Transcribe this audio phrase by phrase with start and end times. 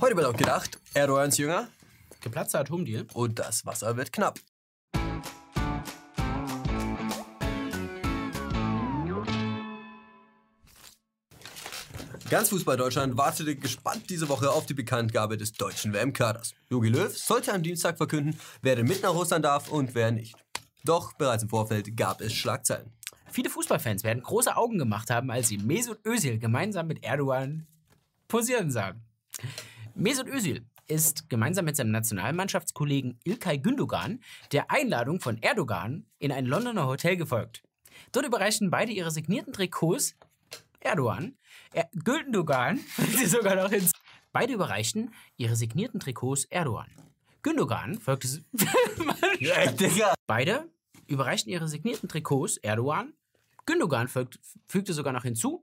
[0.00, 1.68] Heute wird auch gedacht, Erdogans Jünger
[2.20, 3.06] Geplatzter Atomdeal.
[3.14, 4.40] und das Wasser wird knapp.
[12.28, 16.54] Ganz Fußball Deutschland wartete gespannt diese Woche auf die Bekanntgabe des deutschen WM-Kaders.
[16.70, 20.34] Jogi Löw sollte am Dienstag verkünden, wer denn mit nach Russland darf und wer nicht.
[20.84, 22.92] Doch bereits im Vorfeld gab es Schlagzeilen.
[23.30, 27.68] Viele Fußballfans werden große Augen gemacht haben, als sie Mesut Özil gemeinsam mit Erdogan
[28.26, 29.04] posieren sahen.
[29.96, 34.20] Mesut Özil ist gemeinsam mit seinem Nationalmannschaftskollegen Ilkay Gündogan
[34.50, 37.62] der Einladung von Erdogan in ein Londoner Hotel gefolgt.
[38.10, 40.16] Dort überreichten beide ihre signierten Trikots
[40.80, 41.36] Erdogan.
[41.72, 43.92] Er, Gündogan folgte sogar noch hinzu.
[44.32, 46.88] Beide überreichten ihre signierten Trikots Erdogan.
[47.42, 48.28] Gündogan folgte.
[49.38, 50.14] Ja, Digga.
[50.26, 50.68] Beide
[51.06, 53.12] überreichten ihre signierten Trikots Erdogan.
[53.64, 55.62] Gündogan folgt, fügte sogar noch hinzu,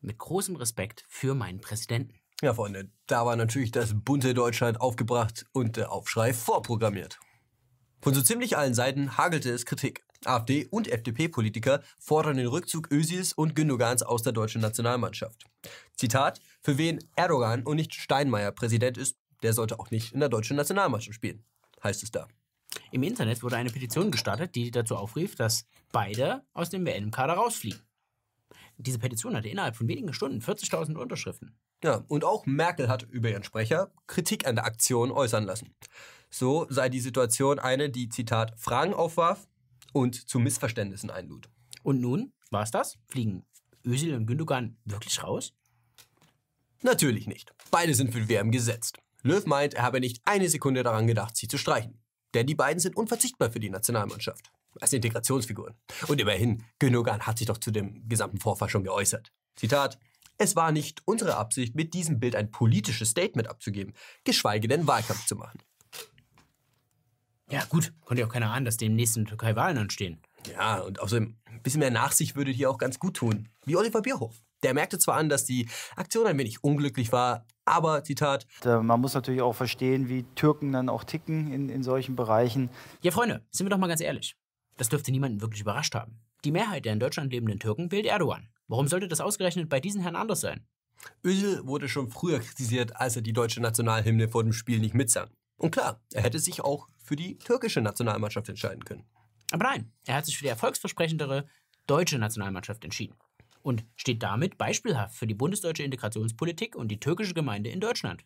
[0.00, 2.18] mit großem Respekt für meinen Präsidenten.
[2.42, 7.18] Ja, Freunde, da war natürlich das bunte Deutschland aufgebracht und der Aufschrei vorprogrammiert.
[8.02, 10.04] Von so ziemlich allen Seiten hagelte es Kritik.
[10.24, 15.46] AfD und FDP-Politiker fordern den Rückzug Özils und Gündogans aus der deutschen Nationalmannschaft.
[15.96, 20.28] Zitat, für wen Erdogan und nicht Steinmeier Präsident ist, der sollte auch nicht in der
[20.28, 21.42] deutschen Nationalmannschaft spielen,
[21.82, 22.28] heißt es da.
[22.92, 27.80] Im Internet wurde eine Petition gestartet, die dazu aufrief, dass beide aus dem WM-Kader rausfliegen.
[28.76, 31.56] Diese Petition hatte innerhalb von wenigen Stunden 40.000 Unterschriften.
[31.84, 35.74] Ja, und auch Merkel hat über ihren Sprecher Kritik an der Aktion äußern lassen.
[36.30, 39.46] So sei die Situation eine, die, Zitat, Fragen aufwarf
[39.92, 41.48] und zu Missverständnissen einlud.
[41.82, 42.98] Und nun, war's das?
[43.06, 43.46] Fliegen
[43.86, 45.54] Özil und Gündogan wirklich raus?
[46.82, 47.54] Natürlich nicht.
[47.70, 48.98] Beide sind für die WM gesetzt.
[49.22, 52.00] Löw meint, er habe nicht eine Sekunde daran gedacht, sie zu streichen.
[52.34, 54.50] Denn die beiden sind unverzichtbar für die Nationalmannschaft.
[54.80, 55.74] Als Integrationsfiguren.
[56.06, 59.32] Und immerhin, Gündogan hat sich doch zu dem gesamten Vorfall schon geäußert.
[59.54, 59.98] Zitat,
[60.38, 65.26] es war nicht unsere Absicht, mit diesem Bild ein politisches Statement abzugeben, geschweige denn Wahlkampf
[65.26, 65.60] zu machen.
[67.50, 70.20] Ja, gut, konnte ja auch keiner ahnen, dass demnächst in der Türkei Wahlen anstehen.
[70.50, 73.48] Ja, und außerdem, ein bisschen mehr Nachsicht würde hier auch ganz gut tun.
[73.64, 74.34] Wie Oliver Bierhoff.
[74.62, 79.14] Der merkte zwar an, dass die Aktion ein wenig unglücklich war, aber, Zitat, Man muss
[79.14, 82.70] natürlich auch verstehen, wie Türken dann auch ticken in, in solchen Bereichen.
[83.02, 84.36] Ja, Freunde, sind wir doch mal ganz ehrlich.
[84.76, 86.20] Das dürfte niemanden wirklich überrascht haben.
[86.46, 88.48] Die Mehrheit der in Deutschland lebenden Türken wählt Erdogan.
[88.68, 90.64] Warum sollte das ausgerechnet bei diesen Herren anders sein?
[91.24, 95.28] Özil wurde schon früher kritisiert, als er die deutsche Nationalhymne vor dem Spiel nicht mitsang.
[95.56, 99.02] Und klar, er hätte sich auch für die türkische Nationalmannschaft entscheiden können.
[99.50, 101.48] Aber nein, er hat sich für die erfolgsversprechendere
[101.88, 103.16] deutsche Nationalmannschaft entschieden.
[103.62, 108.24] Und steht damit beispielhaft für die bundesdeutsche Integrationspolitik und die türkische Gemeinde in Deutschland.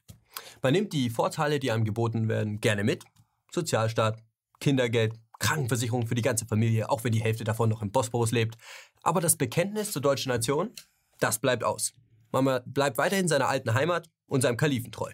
[0.60, 3.02] Man nimmt die Vorteile, die einem geboten werden, gerne mit.
[3.50, 4.22] Sozialstaat,
[4.60, 8.56] Kindergeld, Krankenversicherung für die ganze Familie, auch wenn die Hälfte davon noch im Bosporus lebt.
[9.02, 10.70] Aber das Bekenntnis zur deutschen Nation,
[11.18, 11.92] das bleibt aus.
[12.30, 15.10] Mama bleibt weiterhin seiner alten Heimat und seinem Kalifen treu.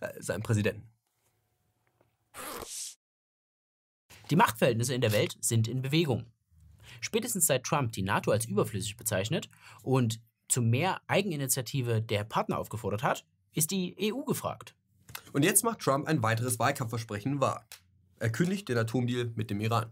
[0.00, 0.88] Äh, seinem Präsidenten.
[4.30, 6.26] Die Machtverhältnisse in der Welt sind in Bewegung.
[7.00, 9.48] Spätestens seit Trump die NATO als überflüssig bezeichnet
[9.82, 14.74] und zu mehr Eigeninitiative der Partner aufgefordert hat, ist die EU gefragt.
[15.32, 17.66] Und jetzt macht Trump ein weiteres Wahlkampfversprechen wahr.
[18.18, 19.90] Er kündigt den Atomdeal mit dem Iran.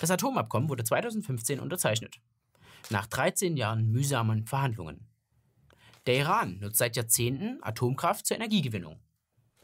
[0.00, 2.16] Das Atomabkommen wurde 2015 unterzeichnet.
[2.90, 5.06] Nach 13 Jahren mühsamen Verhandlungen.
[6.06, 9.00] Der Iran nutzt seit Jahrzehnten Atomkraft zur Energiegewinnung.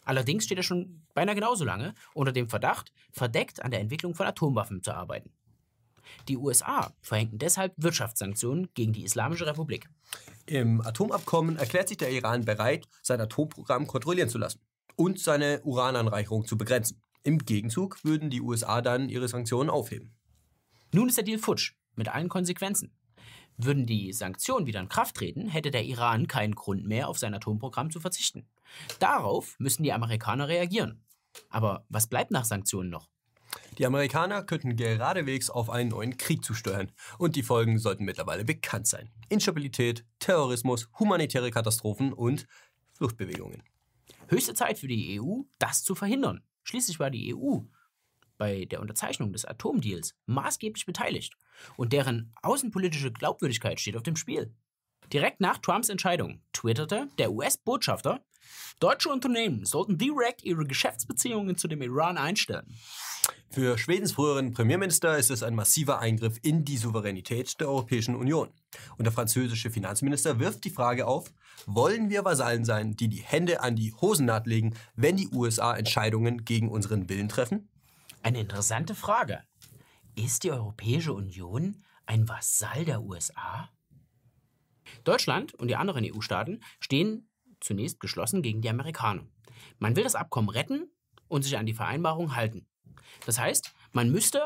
[0.04, 4.26] Allerdings steht er schon beinahe genauso lange unter dem Verdacht, verdeckt an der Entwicklung von
[4.26, 5.30] Atomwaffen zu arbeiten.
[6.28, 9.88] Die USA verhängten deshalb Wirtschaftssanktionen gegen die Islamische Republik.
[10.46, 14.60] Im Atomabkommen erklärt sich der Iran bereit, sein Atomprogramm kontrollieren zu lassen
[14.96, 17.01] und seine Urananreicherung zu begrenzen.
[17.24, 20.14] Im Gegenzug würden die USA dann ihre Sanktionen aufheben.
[20.92, 22.92] Nun ist der Deal futsch, mit allen Konsequenzen.
[23.56, 27.34] Würden die Sanktionen wieder in Kraft treten, hätte der Iran keinen Grund mehr, auf sein
[27.34, 28.46] Atomprogramm zu verzichten.
[28.98, 31.04] Darauf müssen die Amerikaner reagieren.
[31.48, 33.08] Aber was bleibt nach Sanktionen noch?
[33.78, 38.86] Die Amerikaner könnten geradewegs auf einen neuen Krieg zusteuern und die Folgen sollten mittlerweile bekannt
[38.86, 39.10] sein.
[39.28, 42.46] Instabilität, Terrorismus, humanitäre Katastrophen und
[42.92, 43.62] Fluchtbewegungen.
[44.28, 46.42] Höchste Zeit für die EU, das zu verhindern.
[46.64, 47.60] Schließlich war die EU
[48.38, 51.36] bei der Unterzeichnung des Atomdeals maßgeblich beteiligt
[51.76, 54.54] und deren außenpolitische Glaubwürdigkeit steht auf dem Spiel.
[55.12, 58.24] Direkt nach Trumps Entscheidung twitterte der US-Botschafter,
[58.80, 62.66] deutsche Unternehmen sollten direkt ihre Geschäftsbeziehungen zu dem Iran einstellen.
[63.50, 68.48] Für Schwedens früheren Premierminister ist es ein massiver Eingriff in die Souveränität der Europäischen Union.
[68.96, 71.32] Und der französische Finanzminister wirft die Frage auf,
[71.66, 76.44] wollen wir Vasallen sein, die die Hände an die Hosennaht legen, wenn die USA Entscheidungen
[76.44, 77.68] gegen unseren Willen treffen?
[78.22, 79.42] Eine interessante Frage.
[80.14, 83.68] Ist die Europäische Union ein Vasall der USA?
[85.04, 87.28] Deutschland und die anderen EU-Staaten stehen
[87.62, 89.26] zunächst geschlossen gegen die Amerikaner.
[89.78, 90.90] Man will das Abkommen retten
[91.28, 92.66] und sich an die Vereinbarung halten.
[93.26, 94.42] Das heißt, man müsste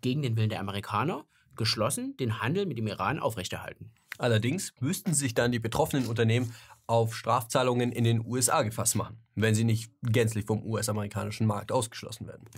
[0.00, 1.24] gegen den Willen der Amerikaner
[1.56, 3.92] geschlossen den Handel mit dem Iran aufrechterhalten.
[4.18, 6.54] Allerdings müssten sich dann die betroffenen Unternehmen
[6.86, 12.26] auf Strafzahlungen in den USA gefasst machen, wenn sie nicht gänzlich vom US-amerikanischen Markt ausgeschlossen
[12.26, 12.48] werden.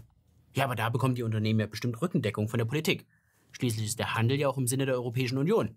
[0.55, 3.07] Ja, aber da bekommen die Unternehmen ja bestimmt Rückendeckung von der Politik.
[3.53, 5.77] Schließlich ist der Handel ja auch im Sinne der Europäischen Union.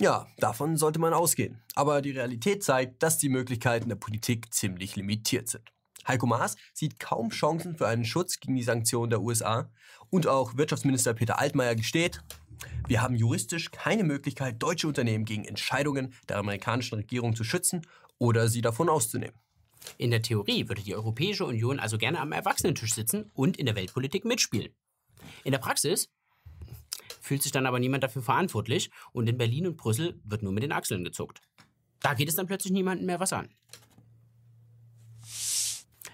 [0.00, 1.62] Ja, davon sollte man ausgehen.
[1.74, 5.70] Aber die Realität zeigt, dass die Möglichkeiten der Politik ziemlich limitiert sind.
[6.08, 9.70] Heiko Maas sieht kaum Chancen für einen Schutz gegen die Sanktionen der USA.
[10.08, 12.22] Und auch Wirtschaftsminister Peter Altmaier gesteht,
[12.88, 17.86] wir haben juristisch keine Möglichkeit, deutsche Unternehmen gegen Entscheidungen der amerikanischen Regierung zu schützen
[18.16, 19.36] oder sie davon auszunehmen.
[19.98, 23.76] In der Theorie würde die Europäische Union also gerne am Erwachsenentisch sitzen und in der
[23.76, 24.74] Weltpolitik mitspielen.
[25.44, 26.08] In der Praxis
[27.20, 30.62] fühlt sich dann aber niemand dafür verantwortlich und in Berlin und Brüssel wird nur mit
[30.62, 31.40] den Achseln gezuckt.
[32.00, 33.48] Da geht es dann plötzlich niemandem mehr was an.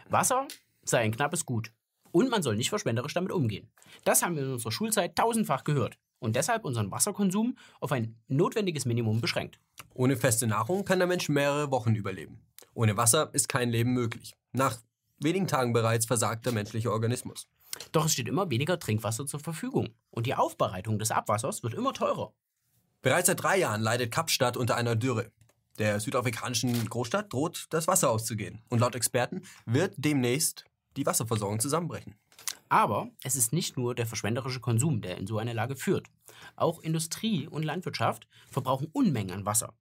[0.08, 0.46] Wasser
[0.84, 1.72] sei ein knappes Gut
[2.12, 3.70] und man soll nicht verschwenderisch damit umgehen.
[4.04, 8.84] Das haben wir in unserer Schulzeit tausendfach gehört und deshalb unseren Wasserkonsum auf ein notwendiges
[8.84, 9.58] Minimum beschränkt.
[9.94, 12.40] Ohne feste Nahrung kann der Mensch mehrere Wochen überleben.
[12.74, 14.34] Ohne Wasser ist kein Leben möglich.
[14.52, 14.78] Nach
[15.18, 17.48] wenigen Tagen bereits versagt der menschliche Organismus.
[17.92, 21.92] Doch es steht immer weniger Trinkwasser zur Verfügung und die Aufbereitung des Abwassers wird immer
[21.92, 22.32] teurer.
[23.02, 25.30] Bereits seit drei Jahren leidet Kapstadt unter einer Dürre.
[25.78, 28.62] Der südafrikanischen Großstadt droht das Wasser auszugehen.
[28.68, 30.64] Und laut Experten wird demnächst
[30.96, 32.14] die Wasserversorgung zusammenbrechen.
[32.68, 36.08] Aber es ist nicht nur der verschwenderische Konsum, der in so eine Lage führt.
[36.56, 39.74] Auch Industrie und Landwirtschaft verbrauchen Unmengen an Wasser.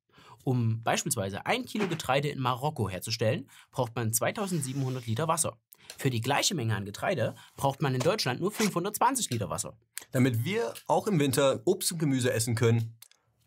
[0.46, 5.58] Um beispielsweise ein Kilo Getreide in Marokko herzustellen, braucht man 2700 Liter Wasser.
[5.98, 9.76] Für die gleiche Menge an Getreide braucht man in Deutschland nur 520 Liter Wasser.
[10.12, 12.96] Damit wir auch im Winter Obst und Gemüse essen können,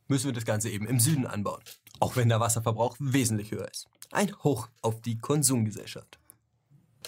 [0.08, 1.62] müssen wir das Ganze eben im Süden anbauen.
[2.00, 3.86] Auch wenn der Wasserverbrauch wesentlich höher ist.
[4.10, 6.18] Ein Hoch auf die Konsumgesellschaft.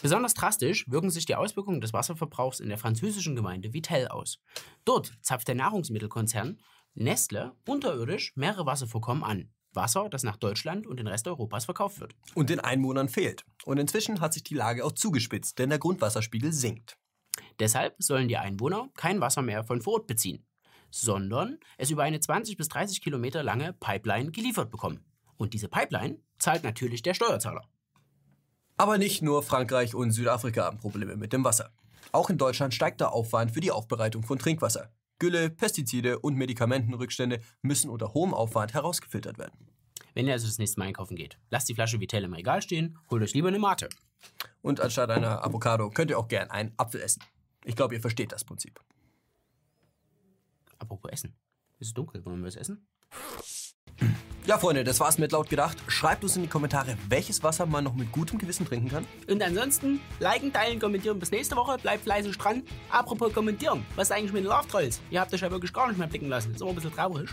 [0.02, 4.38] Besonders drastisch wirken sich die Auswirkungen des Wasserverbrauchs in der französischen Gemeinde Vittel aus.
[4.84, 6.60] Dort zapft der Nahrungsmittelkonzern
[6.94, 9.50] Nestle unterirdisch mehrere Wasservorkommen an.
[9.72, 12.14] Wasser, das nach Deutschland und den Rest Europas verkauft wird.
[12.34, 13.44] Und den Einwohnern fehlt.
[13.64, 16.96] Und inzwischen hat sich die Lage auch zugespitzt, denn der Grundwasserspiegel sinkt.
[17.58, 20.46] Deshalb sollen die Einwohner kein Wasser mehr von vor Ort beziehen,
[20.90, 25.04] sondern es über eine 20 bis 30 Kilometer lange Pipeline geliefert bekommen.
[25.36, 27.62] Und diese Pipeline zahlt natürlich der Steuerzahler.
[28.76, 31.70] Aber nicht nur Frankreich und Südafrika haben Probleme mit dem Wasser.
[32.12, 34.90] Auch in Deutschland steigt der Aufwand für die Aufbereitung von Trinkwasser.
[35.20, 39.68] Gülle, Pestizide und Medikamentenrückstände müssen unter hohem Aufwand herausgefiltert werden.
[40.14, 42.98] Wenn ihr also das nächste Mal einkaufen geht, lasst die Flasche Vitell im Regal stehen,
[43.10, 43.88] holt euch lieber eine Mate.
[44.62, 47.22] Und anstatt einer Avocado könnt ihr auch gern einen Apfel essen.
[47.64, 48.80] Ich glaube, ihr versteht das Prinzip.
[50.78, 51.36] Apropos Essen.
[51.78, 52.86] Es ist dunkel, wollen wir was essen?
[54.46, 55.76] Ja, Freunde, das war's mit laut gedacht.
[55.86, 59.06] Schreibt uns in die Kommentare, welches Wasser man noch mit gutem Gewissen trinken kann.
[59.28, 61.18] Und ansonsten, liken, teilen, kommentieren.
[61.18, 61.76] Bis nächste Woche.
[61.76, 62.62] Bleibt fleißig dran.
[62.90, 63.84] Apropos kommentieren.
[63.96, 65.00] Was ist eigentlich mit den Love Trolls?
[65.10, 66.54] Ihr habt euch ja wirklich gar nicht mehr blicken lassen.
[66.54, 67.28] Ist immer ein bisschen traurig.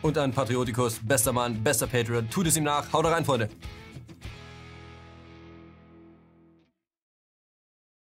[0.00, 2.30] Und an Patriotikus, bester Mann, bester Patriot.
[2.30, 2.92] Tut es ihm nach.
[2.92, 3.48] Haut rein, Freunde.